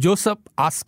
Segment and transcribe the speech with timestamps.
[0.00, 0.86] Joseph ask.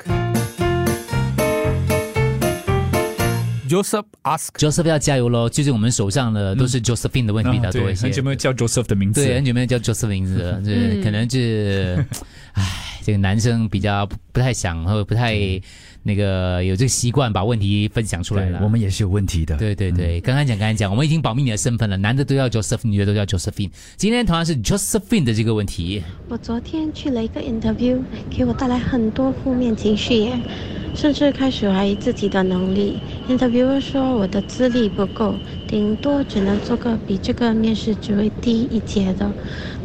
[3.69, 4.49] Joseph ask.
[4.57, 5.47] Joseph 要加油喽！
[5.47, 12.03] 最近我们手上的都是 Josephine 的问题比较多一些，啊很久没有叫 Joseph 的名字，对，很久没有叫 Joseph 名字了， 对可能是，
[12.53, 15.35] 唉，这个男生比较不不太想，或者不太
[16.05, 18.61] 那个有这个习惯把问题分享出来了。
[18.63, 19.57] 我们也是有问题的。
[19.57, 23.71] 对对对，刚刚讲刚刚讲，我们已经保密你的身份了，男的都要 Joseph，女的都叫 Josephine。
[23.97, 27.99] 今天同样是 Josephine 的这个问题，我昨天去了一个 interview，
[28.31, 30.39] 给我带来很多负面情绪耶，
[30.95, 32.99] 甚至开始怀疑自己的能力。
[33.29, 35.35] Interviewer 说我的资历不够，
[35.67, 39.33] 顶多只能做个比这个面试职位低一阶的，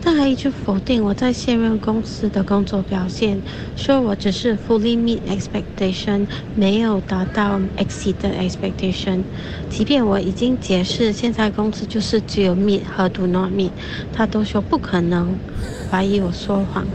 [0.04, 3.40] 但还一直否定我在现任公司的工作表现，
[3.76, 6.09] 说我只是 fully meet expectation，
[6.55, 9.23] 没有达到 exceed expectation。
[9.70, 13.72] 即便我已经解释现在公司就是只有 meet 和 do not meet，
[14.13, 15.35] 他都说不可能，
[15.91, 16.85] 怀疑我说谎。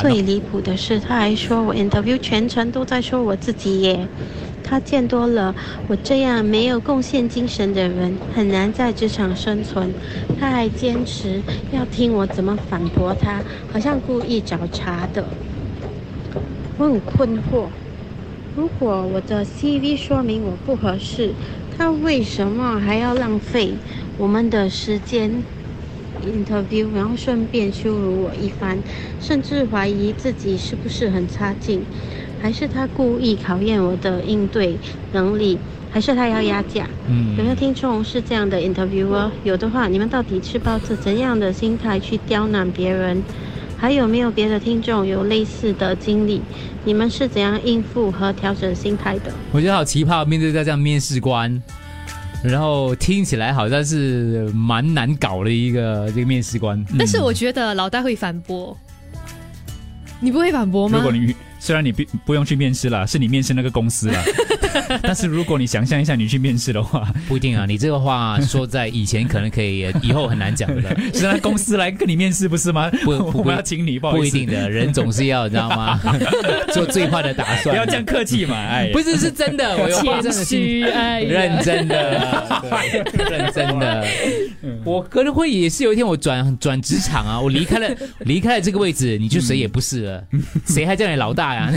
[0.00, 4.06] 最离谱的是，他还说我 interview 全程都在说我自己耶。
[4.62, 5.52] 他见多了
[5.88, 9.92] 我这样没有贡献精神的人，很难在职场生存。
[10.38, 13.40] 他还坚持要听我怎么反驳他，
[13.72, 15.24] 好像故意找茬的。
[16.78, 17.66] 我很困惑，
[18.54, 21.36] 如果我的 CV 说明我不合适，
[21.70, 23.80] 他为什么还要浪费
[24.16, 25.44] 我们的时间
[26.20, 28.82] interview，然后顺便羞辱我一番，
[29.20, 31.86] 甚至怀疑自己是不是很差劲，
[32.36, 34.80] 还是他故意考验我的应对
[35.12, 36.90] 能力，还是他要压价？
[37.06, 39.30] 嗯有没有听众是这样的 interviewer？
[39.44, 43.24] 有的话，你们到底是抱着怎样的心态去刁难别人？
[43.80, 46.42] 还有没有别的听众有类似的经历？
[46.84, 49.32] 你们是怎样应付和调整心态的？
[49.52, 51.62] 我觉得好奇葩，面对到这样面试官，
[52.44, 56.84] 然后听起来好像是蛮难搞的一个这个面试官。
[56.98, 58.76] 但是我觉得老大会反驳，
[60.20, 60.98] 你不会反驳吗？
[60.98, 64.22] 如果你虽然你不不用去面试了，是你面试那个公司了，
[65.02, 70.96] 但是如果你想象一下你去面试的话，不一定啊，你这个话说在以前可能可以，以后很难讲的。
[71.14, 72.90] 是那公司来跟你面试不是吗？
[73.04, 76.00] 不不我们要请你，不好意思，不一定的，人总是要你知道吗？
[76.72, 77.74] 做最坏的打算。
[77.74, 80.86] 不要这样客气嘛，哎，不是是真的，我有发谦真的心。
[80.86, 82.62] 哎，认真的，
[83.30, 84.06] 认真的。
[84.84, 87.88] 我可能会也是有一天我转转职场啊，我离开了
[88.20, 90.24] 离开了这个位置，你就谁也不是了，
[90.66, 91.72] 谁还叫你老大呀？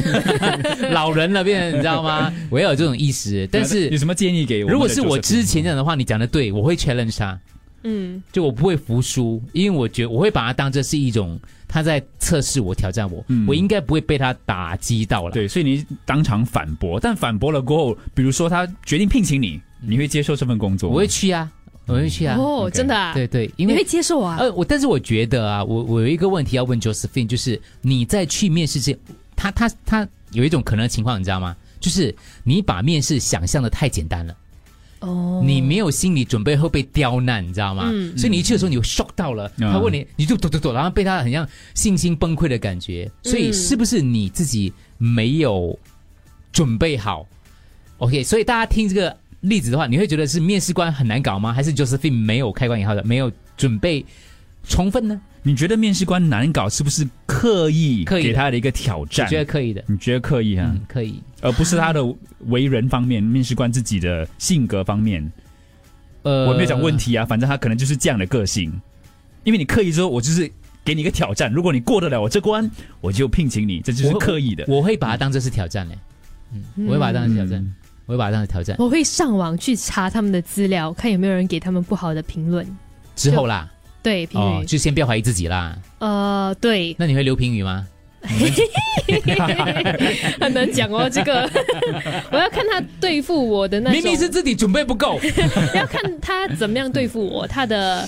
[0.92, 2.32] 老人了，变成你知道吗？
[2.50, 4.70] 我要有这种意思，但是有什么建议给我？
[4.70, 7.40] 如果是我之前讲的话，你讲的对，我会 challenge 他，
[7.84, 15.32] 嗯，就我不会服输，因为我觉得我会把它当这是一种他在测试我、挑战我，嗯我应该不会被他打击到了。
[15.32, 20.90] 对，所以你当场反驳，但反驳了过后，比如说他决定聘请你，你会接受这份工作？
[20.90, 21.52] 我会去啊，
[21.88, 22.38] 我会去啊。
[22.38, 24.38] 哦，真的啊，对对，因为你会接受啊？
[24.40, 28.98] 呃，我但是我觉得啊，我我有一个问题要问 Josephine，就是你在去面试之，
[29.36, 31.56] 他他他有一种可能的情况，你知道吗？
[31.84, 34.38] 就是你把面试想象的太简单了，
[35.02, 37.90] 哦，你没有心理准备会被刁难，你知道吗？
[37.92, 43.12] 嗯所以你一去的时候，你会 shock 到了，嗯他问你，你就躲躲躲，然后被他很像信心崩溃的感觉。
[43.24, 45.78] 所以嗯是不是你自己没有
[46.54, 47.28] 准备好
[47.98, 51.52] ？OK，所以大家听这个例子的话，你会觉得是面试官很难搞吗？
[51.52, 54.06] 还是 Josephine 没有开关以后的没有准备
[54.66, 55.20] 充分呢？
[55.46, 59.28] 你觉得面试官难搞，是不是刻意刻意给他的一个挑战？
[59.28, 59.32] 你？
[59.32, 61.22] 觉得可以的，你觉得刻意啊，嗯，可以。
[61.44, 62.02] 而不是他的
[62.48, 65.32] 为人方面，面试官自己的性格方面。
[66.24, 68.72] 呃我没有讲问题啊，反正他可能就是这样的个性。
[69.44, 70.50] 因为你刻意说，我就是
[70.86, 72.72] 给你一个挑战，如果你过得了我这关，
[73.02, 74.64] 我就聘请你，这就是刻意的。
[74.70, 75.98] 我会把它当这是挑战嘞，
[76.54, 77.76] 嗯，我会把它当成挑战，嗯
[78.06, 78.78] 我会把它当成挑战。
[78.80, 82.66] 我会上网去查他们的资料，看有没有人给他们不好的评论。
[83.18, 83.70] 之后啦，
[84.02, 85.78] 对，评哦，语，就先不要怀疑自己啦。
[86.00, 87.86] 呃，对，那你会留评语吗？
[90.40, 91.10] 很难讲哦。
[91.10, 91.50] 这个
[92.32, 95.20] 我要看他对付我的那，明明是自己准备不够，
[95.76, 98.08] 要看他怎么样对付我，他的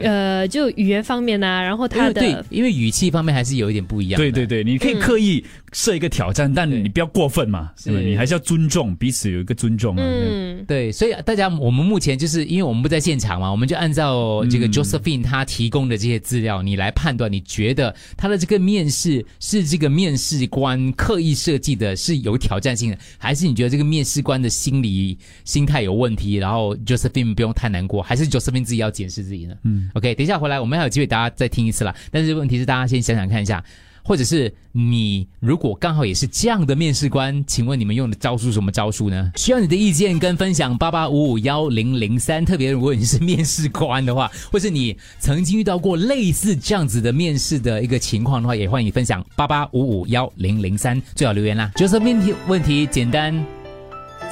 [0.00, 4.20] 呃，就语言方面啊，然后他因为对的，因为语气方面还是有一点不一样。
[4.20, 8.08] 对对对，你可以刻意设一个挑战，但你不要过分嘛，是对吧？
[8.08, 10.02] 你还是要尊重彼此，有一个尊重啊。
[10.04, 26.34] 嗯，对，所以大家我们目前就是因为我们不在现场嘛，我们就按照这个嗯 Josephine 他提供的这些资料，你来判断，你觉得他的这个面试是这个面试官刻意设计的，是有挑战性的，还是你觉得这个面试官的心理心态有问题？
[26.34, 29.54] 然后 Josephine 不用太难过，还是 Josephine 自己要检视自己呢？
[29.64, 31.94] 嗯，OK，等一下回来我们还有机会大家再听一次啦。
[32.10, 33.64] 但是问题是大家先想想看一下。
[34.04, 39.30] 或者是你如果刚好也是这样的面试官，请问你们用的招数什么招数呢？
[39.36, 42.44] 需要你的意见跟分享，八八五五幺零零三。
[42.44, 51.70] 特别如果你是面试官的话，或是你曾经遇到过类似这样子的面试的一个情况的话，也欢迎分享八八五五幺零零三，最好留言啦。
[51.76, 53.32] 角色问题问题简单，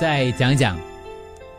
[0.01, 0.77] 再讲一讲，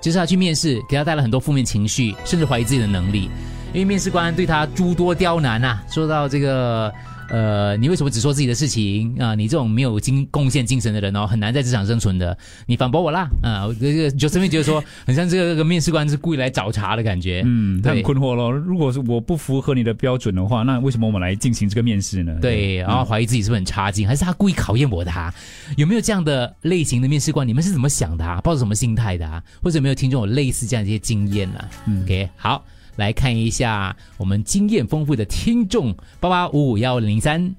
[0.02, 3.30] 就是他去面试，给他带来很多负面情绪，甚至怀疑自己的能力，
[3.74, 5.82] 因为面试官对他诸多刁难啊。
[5.90, 6.94] 说到这个。
[7.32, 9.34] 呃，你为什么只说自己的事情啊？
[9.36, 12.38] 你这种没有精贡献精神的人哦，很难在职场生存的。
[12.66, 13.70] 你反驳我啦啊！
[13.80, 17.42] 这个就身边觉得说，很像这个这个面试官是故意来找茬的感觉。
[17.46, 18.52] 嗯，他很困惑咯。
[18.52, 22.38] 如果是我不符合你的标准的话，那为什么我们来进行这个面试呢？
[22.42, 25.10] 对，然后怀疑自己是不是很差劲，还是他故意考验我的？
[25.10, 25.34] 哈，
[25.78, 27.48] 有没有这样的类型的面试官？
[27.48, 28.26] 你们是怎么想的？
[28.26, 28.42] 啊？
[28.42, 29.26] 抱着什么心态的？
[29.26, 29.42] 啊？
[29.64, 31.60] 或者有没有听众有类似这样一些经验呢
[32.04, 32.66] ？OK，好，
[32.96, 37.56] 来看一下我们经验丰富的听众八八五五幺零三。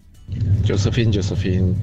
[0.65, 1.75] Josephine，Josephine，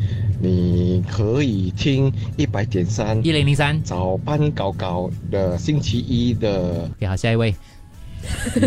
[0.42, 6.90] 你可以听一百点三一零零三早班搞搞的星期一的。
[7.08, 7.54] 好，下一位，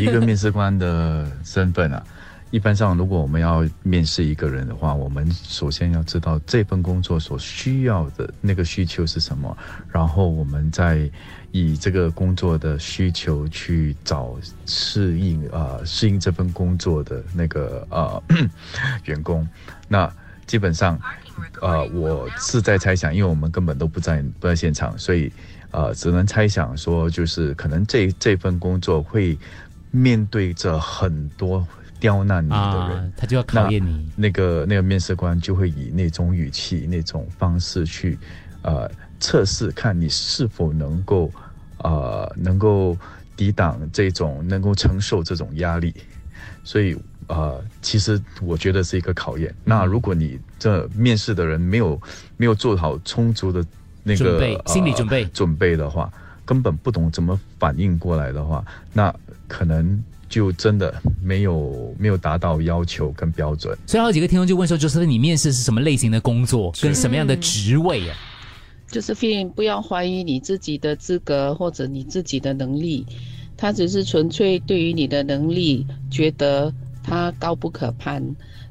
[0.00, 2.04] 一个面试官的身份啊。
[2.52, 9.56] 一般上，如果我们要面试一个人的话，我们首先要知道这份工作所需要的那个需求是什么，
[9.90, 11.10] 然后我们再
[11.52, 18.22] 以这个工作的需求去找适应啊适应这份工作的那个呃
[19.04, 19.48] 员工。
[19.86, 20.12] 那
[20.46, 20.98] 基本上，
[21.60, 25.30] 呃，我是在猜想，因为我们根本都不在不在现场，所以
[25.70, 29.38] 呃，只能猜想说，就是可能这这份工作会
[29.90, 31.66] 面对着很多。
[32.00, 34.10] 刁难你的人，他就要考验你。
[34.16, 38.18] 那个那个面试官就会以那种语气、那种方式去，
[38.62, 38.90] 呃，
[39.20, 41.30] 测试看你是否能够，
[41.82, 42.96] 呃，能够
[43.36, 45.94] 抵挡这种，能够承受这种压力。
[46.64, 46.96] 所以，
[47.26, 49.54] 呃，其实我觉得是一个考验。
[49.64, 52.00] 那如果你这面试的人没有
[52.36, 53.64] 没有做好充足的
[54.02, 56.12] 那个心理准备准备的话，
[56.44, 59.14] 根本不懂怎么反应过来的话，那
[59.46, 60.02] 可能。
[60.32, 68.16] 就真的没有没有达到要求跟标准，所以好几个听众就问说，就是你面试是什么类型的工作，跟什么样的职位啊？
[68.92, 73.04] 就是 feeling 不要怀疑你自己的资格或者你自己的能力，
[73.56, 76.72] 他只是纯粹对于你的能力觉得
[77.02, 78.22] 他高不可攀，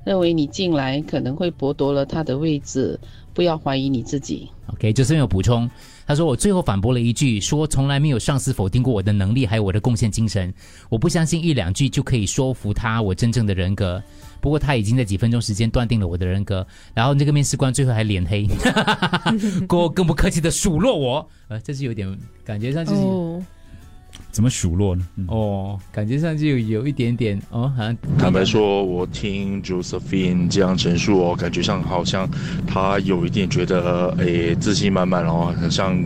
[0.06, 2.98] 认为你进来可能会剥夺了他的位置，
[3.34, 4.48] 不要怀疑你自己。
[4.68, 5.70] OK，就是有补充。
[6.06, 10.54] 他说：“我最后反驳了一句，说从来没有上司否定过我的能力，还有我的贡献精神。
[10.90, 14.02] 我不相信一两句就可以说服他我真正的人格。
[14.42, 16.66] 不过他已经在几分钟时间断定了我的人格。
[16.94, 18.46] 然后那个面试官最后还脸黑，
[19.68, 21.30] 过更不客气的数落我。
[21.48, 23.46] 呃，这是有点感觉上就是。”
[24.30, 25.06] 怎么数落呢？
[25.28, 32.30] 哦，感觉上就有一点点哦，好像坦白说，我听 Josephine 这样陈述哦，感觉上好像
[32.66, 36.02] 他有一点觉得诶自信满满哦，好像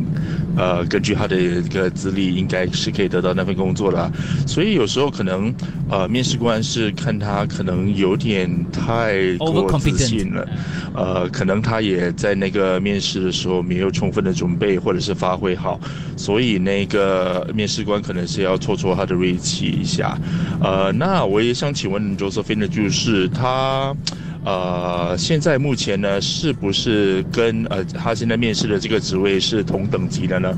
[0.57, 4.11] 呃根据他的一个资历，应该是可以得到那份工作的。
[4.47, 5.53] 所以有时候可能
[5.87, 10.47] 呃面试官是看他可能有点太过自信了，
[10.95, 15.79] 呃，可能他也在那个面试的时候没有充分的准备或者是发挥好，
[16.17, 18.15] 所以那个面试官可。
[18.15, 20.17] 可能是要挫挫他的锐气一下，
[20.61, 23.93] 呃，那我也想请问 Josephine 就是他。
[24.45, 30.55] 呃，现在目前呢，是不是跟呃他现在面试的这个职位是同等级的呢？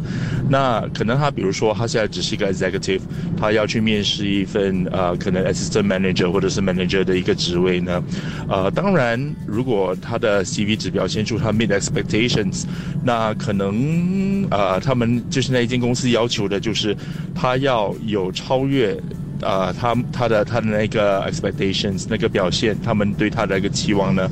[0.50, 3.00] 那可能他比如说他现在只是一个 executive，
[3.38, 8.04] 他要去面试一份呃可能 assistant manager 或者是 manager 的一个职位呢？
[8.50, 12.66] 呃，当然，如果他的 CV 只表现出他 meet expectations，
[13.06, 16.94] 那可能呃他们就是那一间公司要求的就是
[17.34, 19.00] 他要有超越。
[19.42, 24.28] 啊，他他的他的那个 expectations 那个表现，他们对他的一个期望呢，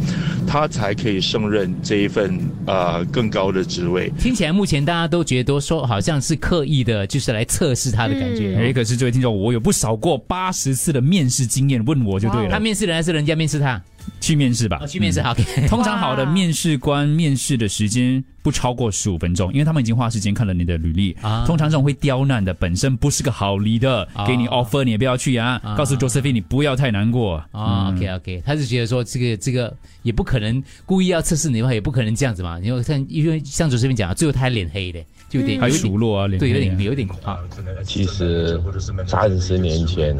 [0.48, 4.12] 他才可以胜任这一份呃更高的职位。
[4.20, 8.56] 听起来目前大家都觉得说好像是刻意的，就是来测试他的感觉。
[8.56, 12.50] 哎，可是这位听众，我有不少过八十次的面试经验，问我就对了。
[12.50, 13.82] 他面试人还是人家面试他？
[14.20, 15.34] 去面试吧，去面试好。
[15.68, 21.16] 通常好的面试官面试的时间不超过十五分钟，因为他们已经花时间看了你的履历。
[21.46, 25.62] 通常这种会刁难的，本身不是个好离的，给你 offer 你也不要去啊。
[25.78, 27.90] 告诉 Josephine 你不要太难过啊。
[27.90, 32.60] OK OK，他是觉得说这个这个也不可能故意要测试你的话，也不可能这样子嘛。
[32.60, 37.38] 因为像因为像 Josephine 讲，最后他还脸黑的，就有点还有数落啊，脸对，有点有点恐怕。
[37.84, 38.60] 其实
[39.08, 40.16] 三十年前。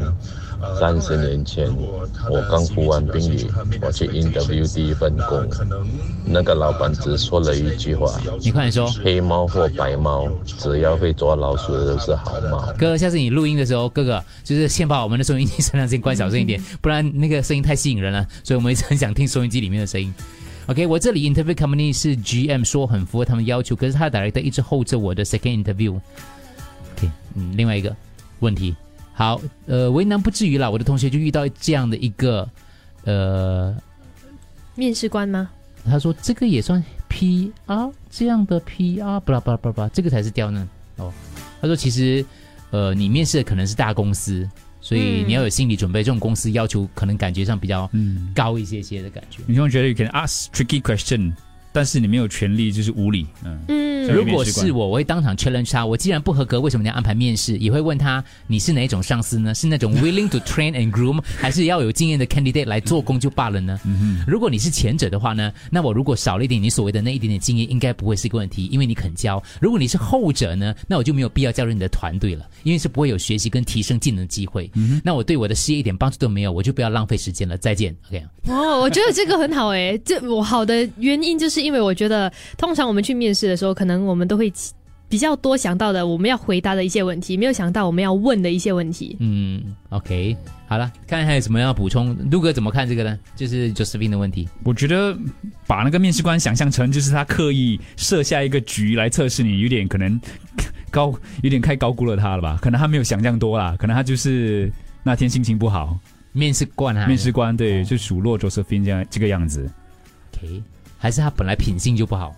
[0.78, 1.68] 三十年前，
[2.30, 3.46] 我刚服完兵役，
[3.82, 5.48] 我去 interview 第一份工，
[6.24, 12.60] 那个老板只说了一句话：你快点说，黑猫或白猫，只要会抓老鼠的都是好猫。
[12.78, 20.12] 哥哥，下次你录音的时候，哥哥就是先把我们的收音机声量先关小声一点， 不然那个声音太吸引人了，所以我们一直很想听收音机里面的声音。
[20.66, 25.92] OK，我这里 interview company 是 GM 说很符合他们要求，可是他的 director 一直 hold 着我的 second interview。
[26.96, 27.94] OK，嗯，另外一个
[28.40, 28.74] 问题，
[29.18, 32.46] 好，呃，为难不至于啦，我的同学就遇到这样的一个，
[33.04, 33.74] 呃，
[34.74, 35.48] 面试官吗？
[35.86, 41.10] 他说这个也算 PR 这样的 PR，不啦不啦不啦，这个才是刁难哦。
[41.62, 42.22] 他说其实，
[42.70, 44.46] 呃，你面试的可能是大公司。
[44.78, 47.90] 所以你要有心理准备，这种公司要求可能感觉上比较
[48.32, 49.42] 高一些些的感觉。
[49.44, 51.32] 你会觉得 you can ask tricky question。
[51.76, 53.26] 但是你没有权利，就是无理。
[53.44, 55.84] 嗯嗯，如果是我，我会当场 challenge 他。
[55.84, 57.58] 我既然不合格，为什么你要安排面试？
[57.58, 59.54] 也会问他，你是哪一种上司呢？
[59.54, 63.78] 是那种 willing to train and groom，还是要有经验的 candidate 来做工就罢了呢？
[64.26, 69.42] 如果你是前者的话呢，那我如果少了一点你所谓的那一点点经验，应该不会是一个问题，因为你肯教。
[69.60, 74.70] 如果你是后者呢，那我就没有必要加入你的团队了，因为是不会有学习跟提升技能的机会。
[75.04, 77.58] 那我对我的事业一点帮助都没有，我就不要浪费时间了。
[77.58, 77.94] 再见。
[78.08, 78.24] OK。
[78.46, 81.65] 哦，我觉得这个很好诶，这我好的原因就是。
[81.66, 84.52] 因为我觉得，通常我们去面试的时候，可能我们都会
[85.08, 89.16] 比较多想到的，我们要回答的一些问题，没有想到我们要问的一些问题。
[89.20, 92.16] 嗯，OK，好了，看还有什么要补充？
[92.30, 93.18] 陆哥怎么看这个呢？
[93.36, 94.48] 就是 Josephine 的问题。
[94.64, 95.16] 我觉得
[95.66, 100.20] 把那个面试官想象成就是他刻意设下一个局来测试你，有点可能
[100.90, 102.58] 高，有点太高估了他了吧？
[102.60, 105.96] 可能他没有想象多啦，可能他就是那天心情不好。
[106.32, 109.70] 面试官啊，面试官对，就数落 Josephine 这样这个样子。
[110.34, 110.62] OK。
[110.98, 112.34] 还是他本来品性就不好，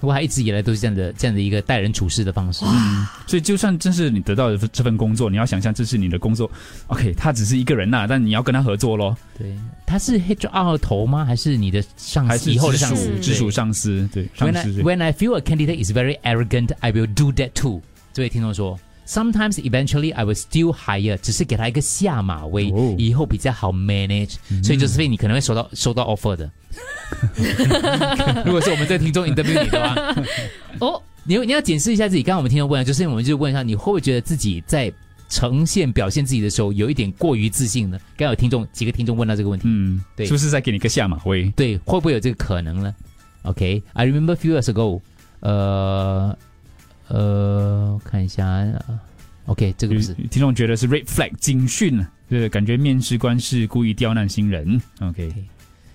[0.00, 2.64] 不过他一直以来都是这样的这样的一个待人处事的方式。
[2.66, 6.48] 嗯所以就算真是你得到的这份工作，你要想象这是你的工作
[6.86, 9.16] ，OK，他只是一个人呐，但你要跟他合作咯。
[9.36, 11.24] 对，他是 HR 头吗？
[11.24, 12.50] 还是你的上司？
[12.50, 13.18] 以后的上司？
[13.20, 14.08] 直属上司？
[14.12, 14.28] 对。
[14.38, 17.82] When I when I feel a candidate is very arrogant, I will do that too。
[18.12, 18.78] 这位听众说。
[19.06, 24.34] Sometimes eventually I will still hire，只是给他一个下马威，以后比较好 manage。
[24.64, 26.50] 所以就是你可能会收到收到 offer 的。
[28.44, 29.94] 如果是我们在听众 interview 你的话，
[30.84, 32.22] 哦，你你要检视一下自己。
[32.22, 34.92] 刚刚我们听众问了，就是我们就问一下，你会不会觉得自己在
[35.28, 37.98] 呈现表现自己的时候有一点过于自信呢？
[38.16, 41.44] 刚有听众几个听众问到这个问题，嗯，对，是不是在给你个下马威？
[41.54, 42.92] 对，会不会有这个可能呢
[43.42, 45.00] ？OK，I remember few years ago，
[45.40, 46.36] 呃。
[47.08, 48.64] 呃，看一下
[49.46, 54.80] ，OK，这个不是听众觉得是 red flag 警讯，就是感觉面试官是故意刁难新人。
[55.00, 55.32] OK，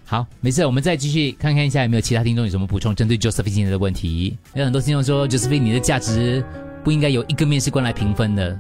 [0.06, 4.38] 好，没事，我们再继续看看一下有没有其他听众有什么补充，针对 Josephine 今天的问题。
[4.54, 6.42] 有很多听众说，Josephine 你的价值
[6.84, 8.58] 不应该由一个面试官来评分的。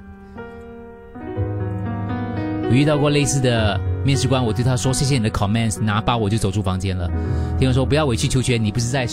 [2.69, 7.09] 我遇到过类似的面试官，我对他说：“谢谢你的 comments，拿包我就走出房间了。”
[7.57, 9.07] 听众说：“不要委曲求全，你不是在。”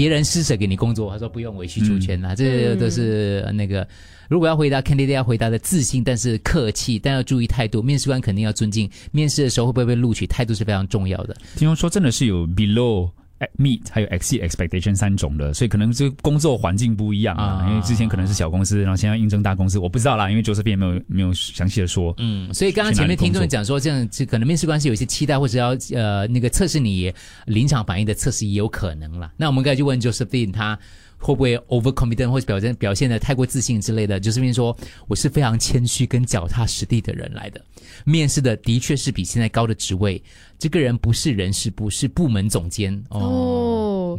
[0.00, 3.86] 别人施舍给你工作，他说不用委曲求全啦，这都是那个。
[4.30, 7.82] 如果要回答，candidate 要回答的自信，但是客气，但要注意态度。
[7.82, 11.36] 面试官肯定要尊敬，面试的时候会不会被录取，态度是非常重要的。
[11.54, 13.10] 听说真的是有 below。
[13.58, 17.66] Meet 还有 exceed expectation 三种的，所以可能这个工作环境不一样啊。
[17.68, 20.30] 因为之前可能是小公司，然后现在应征大公司，我不知道啦。
[20.30, 22.14] 因为 Josephine 没有没有详细的说。
[22.18, 27.12] 嗯，所以刚刚前面听众讲说，这样可能面试官是有一些期待，或者要呃那个测试你
[27.46, 29.32] 临场反应的测试也有可能啦。
[29.36, 30.78] 那我们该就问 Josephine 他。
[31.20, 34.18] 会不会 overconfident 或者表现表现的太过自信之类的？
[34.18, 37.60] 就是边说我是非常谦虚跟脚踏实地的人来的。
[38.04, 40.20] 面试的的确是比现在高的职位，
[40.58, 44.18] 这个人不是人事部，是部门总监哦。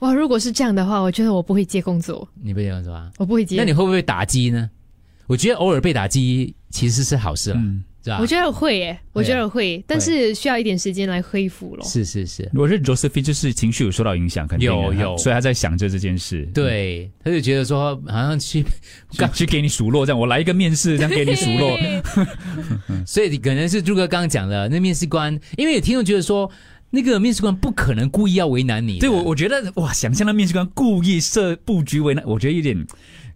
[0.00, 2.28] 哇，如果是这样的话，我觉得我不会接工作。
[2.34, 3.10] 你不接工作啊？
[3.18, 3.56] 我不会接。
[3.56, 4.68] 那你会不会打击呢？
[5.26, 7.60] 我觉得偶尔被打击其实是好事了。
[8.18, 11.84] 我觉得会耶，我觉得会，但是需要一点时间来恢复咯。
[11.84, 16.48] 是是是，我觉得 Josephine 就是情绪有受到影响，肯定有有，所以他在想着这件事。
[16.54, 18.64] 对，他就觉得说，好像去
[19.34, 21.78] 去给你数落这样，我来一个面试，这样给你数落。
[23.06, 26.50] 所以可能是朱哥刚刚讲的，那面试官，因为有听众觉得说，
[26.88, 28.98] 那个面试官不可能故意要为难你。
[28.98, 32.86] 对我，我觉得哇，想象的面试官故意设布局为难，我觉得有点。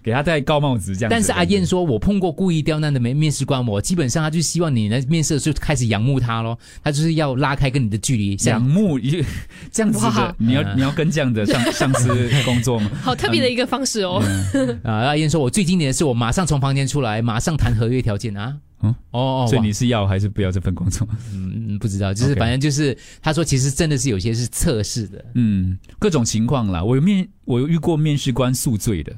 [0.04, 8.36] 给他戴高帽子这样，但是阿燕说，我碰过故意刁难的面面试官，我基本上他就希望你来面试的时候开始仰慕他咯，他就是要拉开跟你的距离。
[8.44, 9.24] 仰慕一
[9.72, 12.90] 这样子的，你要你要跟这样的上 上司工作吗？
[13.02, 14.22] 好特别的一个方式哦。
[14.84, 18.54] 啊，阿燕说，我最经典的是我马上从房间出来，马上谈合约条件啊。
[18.82, 21.08] 嗯哦，所以你是要还是不要这份工作？
[21.32, 26.84] 嗯，不知道，就是反正就是他说，其实真的是有些是测试的，嗯，各种情况啦。
[26.84, 29.10] 我有面我有遇过面试官宿醉的。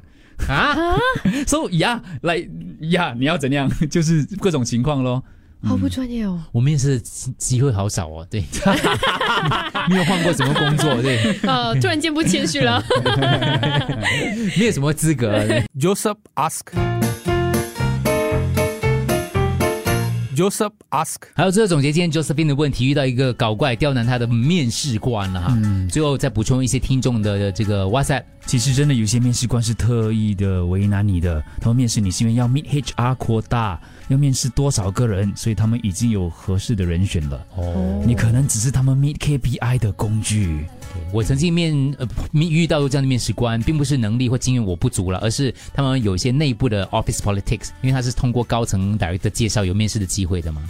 [0.47, 0.75] 啊，
[1.47, 2.37] So yeah，来
[2.81, 3.69] 呀，你要怎样？
[3.89, 5.23] 就是各种情况咯。
[5.63, 6.39] 好不专业哦。
[6.51, 8.43] 我们也是机会好少哦，对，
[9.89, 12.81] 没有换过什么工作，对，呃，突然间不谦虚了。
[14.59, 15.43] 没有什么资格。
[15.79, 16.96] Joseph ask.
[20.37, 21.15] Joseph ask.
[21.33, 25.57] 还有最后总结今天 Josephine 的问题，遇到一个搞怪刁难他的面试官了哈。
[25.89, 28.23] 最后再补充一些听众的这个 WhatsApp。
[28.45, 33.77] 其实真的有些面试官是特意的为难你的，他们面试你是因为要 meet HR 扩大，
[34.07, 37.45] 要面试多少个人，所以他们已经有合适的人选了。
[37.57, 40.65] 哦，你可能只是他们 meet KPI 的工具。
[41.11, 50.61] 我曾经面呃面遇到过这样的面试官，并不是能力或经验我不足了，而是他们有一些内部的 office politics，因为他是通过高层 director 介绍有面试的机会的嘛。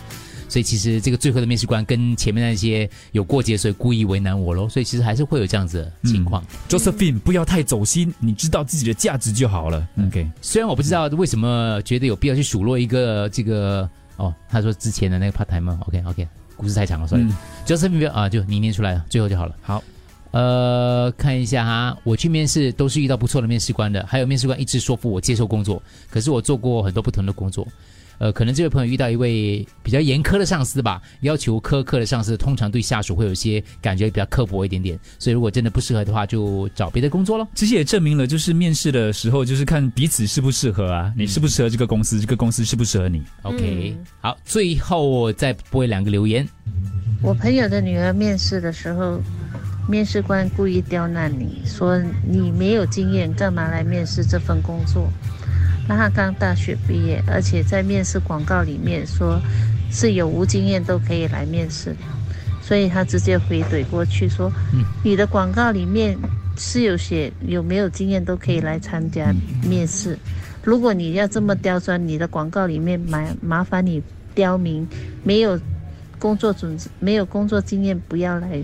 [0.50, 4.70] 所以其实这个最后的面试官跟前面那些有过节，所以故意为难我喽。
[4.70, 6.42] 所以其实还是会有这样子的情况。
[6.70, 9.86] Josephine，不要太走心，你知道自己的价值就好了。
[10.08, 17.36] OK，虽然我不知道为什么觉得有必要去数落一个这个哦，他说之前的那个 part time OK OK，故事太长了，所以、嗯
[17.66, 19.56] Josephine 啊，就你念出来了，最后就好了。
[19.62, 19.84] 好。
[20.32, 27.68] 呃，看一下哈，我去面试都是遇到不错的面试官的，还有面试官一直说服我接受工作，可是我做过很多不同的工作，
[28.20, 37.48] 呃，可能这位朋友遇到一位比较严苛的上司吧，要求苛刻的上司通常对下属会有一些感觉比较刻薄一点点，所以如果真的不适合的话，就找别的工作咯。
[37.54, 43.24] 其实也证明了，就是面试的时候，就是看彼此适不适合啊，你适不适合这个公司，这个公司适不适合你。
[43.44, 46.48] OK，、好，最后再播两个留言。
[47.22, 49.22] 我朋友的女儿面试的时候，
[49.88, 51.98] 面试官故意刁难你说
[52.28, 55.08] 你没有经验，干嘛来面试这份工作？
[55.88, 59.40] 那他刚大学毕业，而且在面试广告里面说
[59.90, 61.96] 是有无经验都可以来面试，
[62.62, 64.52] 所以他直接回怼过去说，
[65.04, 66.18] 你的广告里面
[66.58, 70.18] 是有写有没有经验都可以来参加面试。
[70.64, 74.04] 如果你要这么刁钻，你的广告里面麻麻烦你
[74.36, 74.86] 标明
[75.24, 75.58] 没有
[76.20, 78.62] 工作准没有工作经验，不要来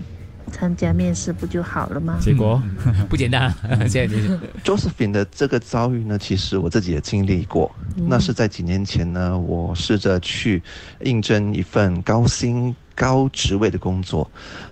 [0.52, 2.18] 参加面试，不就好了吗？
[2.20, 2.62] 结果
[3.08, 3.52] 不简单，
[3.88, 7.74] 现在就是 Josephine 的这个遭遇呢，其实我自己也经历过。
[7.96, 10.62] 那是在几年前呢，我试着去
[11.00, 14.30] 应征一份高薪高职位的工作，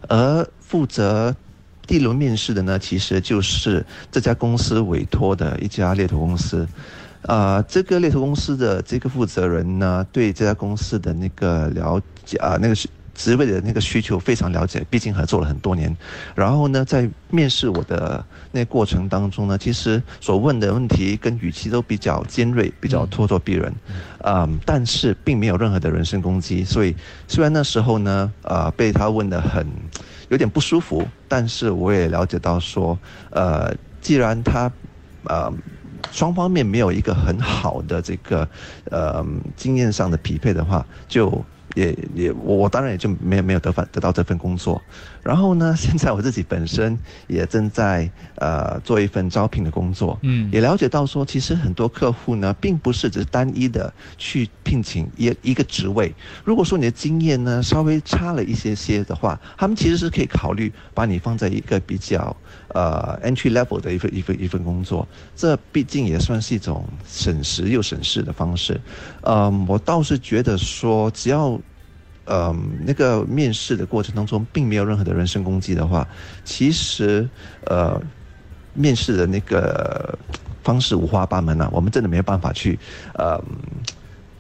[0.08, 1.34] 而负责
[1.86, 6.66] 第一轮面试的呢，其实就是这家公司委托的一家猎头公司。
[7.22, 15.94] 啊、这个猎头公司的这个负责人呢，对这家公司的那个了解啊、那个是职位的那个需求非常了解，毕竟合作了很多年。
[16.34, 23.72] 然后呢，在面试我的那过程当中呢，其实所问的问题跟语气都比较尖锐，比较咄咄逼人，
[24.24, 26.64] 嗯，但是并没有任何的人身攻击。
[26.64, 26.94] 所以
[27.28, 29.66] 虽然那时候呢，呃，被他问的很
[30.28, 32.98] 有点不舒服，但是我也了解到说，
[33.30, 34.70] 呃，既然他，
[35.24, 35.52] 呃。
[36.10, 38.46] 双方面没有一个很好的这个
[38.90, 39.24] 呃
[39.56, 41.42] 经验上的匹配的话，就
[41.74, 44.80] 也也我我当然也就没有没有得反得到这份工作。
[45.22, 56.12] 然后呢， 现在我自己本身也正在呃做一份招聘的工作，嗯也了解到说，其实很多客户呢，并不是只是单一的去聘请一一个职位。
[56.44, 62.36] 如果说你的经验呢稍微差了一些些的话，他们其实是可以考虑把你放在一个比较
[62.74, 65.06] 呃 entry level 的一份一份一份工作。
[65.34, 68.80] 这毕竟也算是一种省时又省事的方式。
[69.22, 71.60] 嗯，我倒是觉得说，只要
[72.26, 76.06] 嗯，那个面试的过程当中，并没有任何的人身攻击的话，
[76.44, 77.28] 其实
[77.66, 78.00] 呃，
[78.74, 80.16] 面试的那个
[80.62, 82.78] 方式五花八门啊，我们真的没有办法去
[83.14, 83.42] 呃，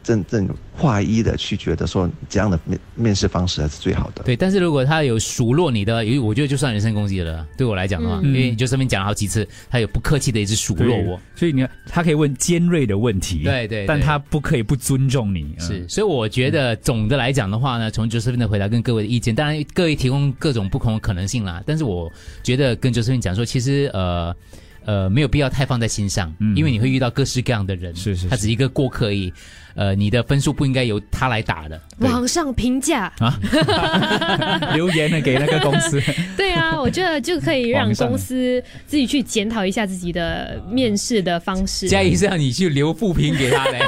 [0.02, 4.22] 正正划一的去觉得说这样的面面试方式才是最好的。
[4.24, 7.46] 对，但是如果他有数落你的，有我觉得就算人身攻击了。
[7.56, 11.20] 对我来讲的话，嗯因为你就上面讲了好几次，他有不客气的一直数落我。
[11.36, 15.54] 所以你看，他可以问尖锐的问题，对对对但他不可以不尊重你。
[15.58, 21.62] 嗯是，所以我觉得总的来讲的话呢，从 Josephine 的回答跟各位的意见，当然各位提供各种不同的可能性啦。
[21.66, 22.10] 但是我
[22.42, 24.34] 觉得跟 Josephine 讲说，其实呃
[24.86, 29.32] 呃没有必要太放在心上，嗯因为你会遇到各式各样的人，是是他只是一个过客而已。
[29.74, 31.80] 呃，你的分数不应该由他来打的。
[32.00, 33.40] 网上评价，啊，
[34.76, 35.98] 留言呢给那个公司。
[36.36, 41.88] 对啊，我觉得就可以让公司自己去检讨一下自己的面试的方式。
[41.88, 43.78] 嘉怡是让你去留负评给他的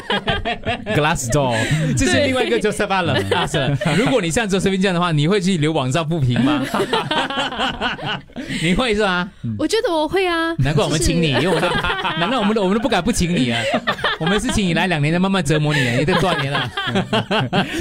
[0.96, 1.54] Glassdoor，
[1.94, 2.57] 这是另外一个。
[3.37, 6.64] 啊是，如果你像 Josephine 这样的话，你会去留网上负评吗？
[8.62, 9.30] 你会是吗？
[9.59, 11.70] 我觉得我会啊，难怪怪我们请你，因为我们
[12.20, 13.61] 难道我们都我们都不敢不请你啊？
[14.20, 16.70] 我们是请你来两年的，慢慢折磨你，你都多少年了？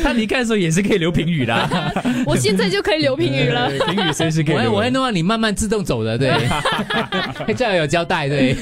[0.04, 1.70] 他离开的时候也是可以留评语的，
[2.26, 3.70] 我现在就可以留评语了。
[3.88, 4.56] 评语随时可以。
[4.56, 6.34] 我会我会弄到你慢慢自动走的，对，
[7.56, 8.56] 这样有交代，对，